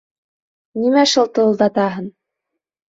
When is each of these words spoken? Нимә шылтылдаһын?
Нимә 0.85 1.05
шылтылдаһын? 1.13 2.13